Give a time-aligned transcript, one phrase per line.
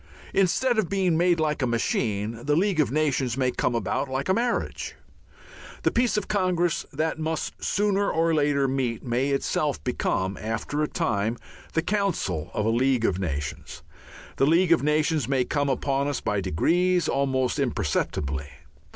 [0.33, 4.29] Instead of being made like a machine, the League of Nations may come about like
[4.29, 4.95] a marriage.
[5.83, 11.37] The Peace Congress that must sooner or later meet may itself become, after a time,
[11.73, 13.83] the Council of a League of Nations.
[14.37, 18.49] The League of Nations may come upon us by degrees, almost imperceptibly.